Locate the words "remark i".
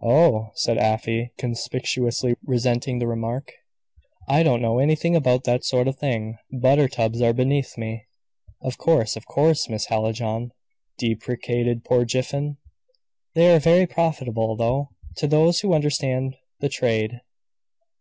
3.08-4.44